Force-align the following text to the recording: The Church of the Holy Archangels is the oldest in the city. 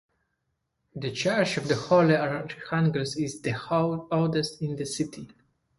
The 0.95 1.11
Church 1.11 1.57
of 1.57 1.67
the 1.67 1.75
Holy 1.75 2.15
Archangels 2.15 3.15
is 3.17 3.39
the 3.41 3.53
oldest 4.09 4.59
in 4.59 4.75
the 4.75 4.87
city. 4.87 5.27